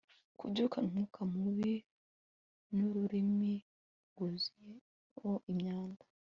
Kubyukana 0.37 0.85
umwuka 0.87 1.19
mubi 1.33 1.73
nururimi 2.75 3.53
rwuzuyeho 4.09 5.31
imyanda 5.51 6.03